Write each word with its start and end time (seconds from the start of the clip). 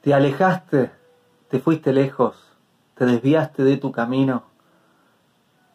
te 0.00 0.14
alejaste, 0.14 0.90
te 1.48 1.58
fuiste 1.60 1.92
lejos, 1.92 2.36
te 2.94 3.04
desviaste 3.04 3.64
de 3.64 3.76
tu 3.76 3.92
camino, 3.92 4.44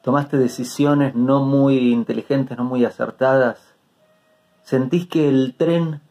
tomaste 0.04 0.38
decisiones 0.38 1.16
no 1.16 1.42
muy 1.42 1.92
inteligentes, 1.92 2.58
no 2.58 2.64
muy 2.64 2.86
acertadas, 2.86 3.76
sentís 4.64 5.08
que 5.08 5.30
el 5.30 5.56
tren 5.58 6.02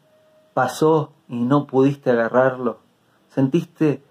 pasó 0.52 1.12
y 1.28 1.42
no 1.44 1.66
pudiste 1.66 2.10
agarrarlo, 2.10 2.78
sentiste 3.28 4.02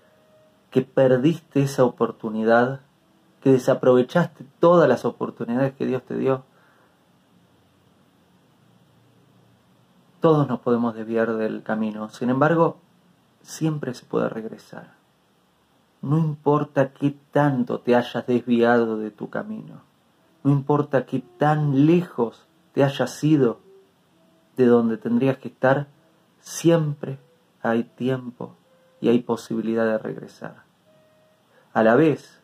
que 0.70 0.81
perdiste 0.81 1.61
esa 1.61 1.85
oportunidad, 1.85 2.81
que 3.42 3.51
desaprovechaste 3.51 4.45
todas 4.59 4.89
las 4.89 5.06
oportunidades 5.06 5.73
que 5.73 5.86
Dios 5.86 6.01
te 6.04 6.17
dio. 6.17 6.43
Todos 10.20 10.47
nos 10.47 10.61
podemos 10.61 10.95
desviar 10.95 11.33
del 11.33 11.61
camino, 11.61 12.09
sin 12.09 12.29
embargo, 12.29 12.78
siempre 13.43 13.93
se 13.93 14.06
puede 14.06 14.29
regresar. 14.29 14.93
No 16.01 16.18
importa 16.18 16.92
qué 16.92 17.15
tanto 17.32 17.79
te 17.79 17.96
hayas 17.96 18.25
desviado 18.25 18.97
de 18.97 19.11
tu 19.11 19.29
camino, 19.29 19.82
no 20.43 20.51
importa 20.51 21.06
qué 21.06 21.24
tan 21.38 21.86
lejos 21.86 22.48
te 22.74 22.84
hayas 22.84 23.24
ido 23.24 23.60
de 24.57 24.65
donde 24.65 24.98
tendrías 24.98 25.37
que 25.37 25.48
estar, 25.48 25.87
siempre 26.42 27.20
hay 27.61 27.84
tiempo 27.84 28.56
y 29.00 29.10
hay 29.10 29.20
posibilidad 29.20 29.86
de 29.86 29.98
regresar. 29.98 30.64
A 31.73 31.84
la 31.84 31.96
vez, 31.96 32.42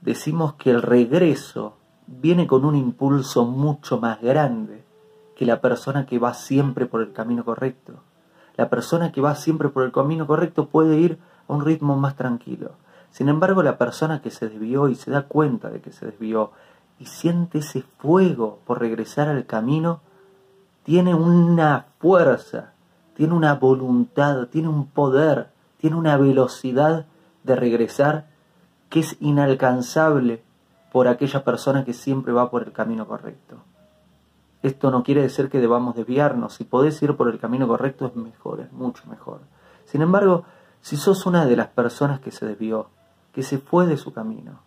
decimos 0.00 0.54
que 0.54 0.70
el 0.70 0.82
regreso 0.82 1.76
viene 2.06 2.46
con 2.46 2.64
un 2.64 2.74
impulso 2.74 3.44
mucho 3.44 3.98
más 3.98 4.20
grande 4.20 4.84
que 5.36 5.46
la 5.46 5.60
persona 5.60 6.06
que 6.06 6.18
va 6.18 6.34
siempre 6.34 6.86
por 6.86 7.00
el 7.00 7.12
camino 7.12 7.44
correcto. 7.44 7.94
La 8.56 8.68
persona 8.68 9.12
que 9.12 9.20
va 9.20 9.34
siempre 9.34 9.68
por 9.68 9.84
el 9.84 9.92
camino 9.92 10.26
correcto 10.26 10.66
puede 10.66 10.98
ir 10.98 11.18
a 11.48 11.52
un 11.52 11.64
ritmo 11.64 11.96
más 11.96 12.16
tranquilo. 12.16 12.72
Sin 13.10 13.28
embargo, 13.28 13.62
la 13.62 13.78
persona 13.78 14.22
que 14.22 14.30
se 14.30 14.48
desvió 14.48 14.88
y 14.88 14.94
se 14.94 15.10
da 15.10 15.22
cuenta 15.22 15.68
de 15.70 15.80
que 15.80 15.92
se 15.92 16.06
desvió 16.06 16.52
y 16.98 17.06
siente 17.06 17.58
ese 17.58 17.82
fuego 17.98 18.60
por 18.66 18.80
regresar 18.80 19.28
al 19.28 19.44
camino, 19.46 20.00
tiene 20.84 21.14
una 21.14 21.86
fuerza, 21.98 22.72
tiene 23.14 23.34
una 23.34 23.54
voluntad, 23.54 24.48
tiene 24.48 24.68
un 24.68 24.86
poder, 24.86 25.48
tiene 25.78 25.96
una 25.96 26.16
velocidad 26.16 27.06
de 27.44 27.56
regresar 27.56 28.26
que 28.88 29.00
es 29.00 29.16
inalcanzable 29.20 30.42
por 30.92 31.08
aquella 31.08 31.44
persona 31.44 31.84
que 31.84 31.94
siempre 31.94 32.32
va 32.32 32.50
por 32.50 32.62
el 32.62 32.72
camino 32.72 33.06
correcto. 33.06 33.56
Esto 34.62 34.90
no 34.90 35.02
quiere 35.02 35.22
decir 35.22 35.48
que 35.48 35.60
debamos 35.60 35.96
desviarnos. 35.96 36.54
Si 36.54 36.64
podés 36.64 37.02
ir 37.02 37.16
por 37.16 37.28
el 37.28 37.38
camino 37.38 37.66
correcto 37.66 38.06
es 38.06 38.14
mejor, 38.14 38.60
es 38.60 38.72
mucho 38.72 39.04
mejor. 39.08 39.40
Sin 39.84 40.02
embargo, 40.02 40.44
si 40.80 40.96
sos 40.96 41.26
una 41.26 41.46
de 41.46 41.56
las 41.56 41.68
personas 41.68 42.20
que 42.20 42.30
se 42.30 42.46
desvió, 42.46 42.88
que 43.32 43.42
se 43.42 43.58
fue 43.58 43.86
de 43.86 43.96
su 43.96 44.12
camino, 44.12 44.60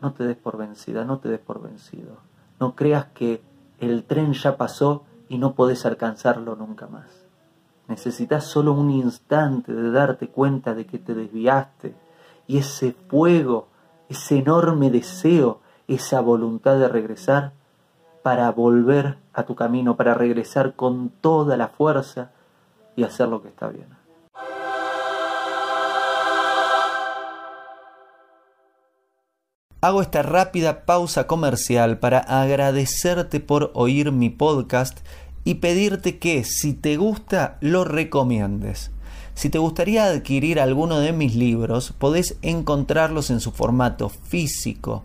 no 0.00 0.12
te 0.12 0.24
des 0.24 0.36
por 0.36 0.56
vencida, 0.56 1.04
no 1.04 1.18
te 1.18 1.28
des 1.28 1.38
por 1.38 1.62
vencido. 1.62 2.16
No 2.58 2.74
creas 2.74 3.06
que 3.14 3.42
el 3.78 4.04
tren 4.04 4.32
ya 4.32 4.56
pasó 4.56 5.04
y 5.28 5.38
no 5.38 5.54
podés 5.54 5.86
alcanzarlo 5.86 6.56
nunca 6.56 6.86
más. 6.88 7.06
Necesitas 7.86 8.44
solo 8.44 8.72
un 8.72 8.90
instante 8.90 9.72
de 9.72 9.90
darte 9.90 10.28
cuenta 10.28 10.74
de 10.74 10.86
que 10.86 10.98
te 10.98 11.14
desviaste 11.14 11.94
y 12.46 12.58
ese 12.58 12.92
fuego, 12.92 13.68
ese 14.08 14.38
enorme 14.38 14.90
deseo, 14.90 15.60
esa 15.86 16.20
voluntad 16.20 16.78
de 16.78 16.88
regresar 16.88 17.52
para 18.22 18.50
volver 18.50 19.16
a 19.32 19.44
tu 19.44 19.54
camino, 19.54 19.96
para 19.96 20.14
regresar 20.14 20.74
con 20.74 21.10
toda 21.20 21.56
la 21.56 21.68
fuerza 21.68 22.30
y 22.96 23.04
hacer 23.04 23.28
lo 23.28 23.42
que 23.42 23.48
está 23.48 23.68
bien. 23.68 23.86
Hago 29.82 30.02
esta 30.02 30.22
rápida 30.22 30.84
pausa 30.84 31.26
comercial 31.26 31.98
para 31.98 32.18
agradecerte 32.18 33.40
por 33.40 33.70
oír 33.72 34.12
mi 34.12 34.28
podcast 34.28 34.98
y 35.42 35.54
pedirte 35.54 36.18
que 36.18 36.44
si 36.44 36.74
te 36.74 36.98
gusta 36.98 37.56
lo 37.60 37.84
recomiendes. 37.84 38.90
Si 39.32 39.48
te 39.48 39.56
gustaría 39.56 40.04
adquirir 40.04 40.60
alguno 40.60 41.00
de 41.00 41.14
mis 41.14 41.34
libros, 41.34 41.94
podés 41.98 42.36
encontrarlos 42.42 43.30
en 43.30 43.40
su 43.40 43.52
formato 43.52 44.10
físico 44.10 45.04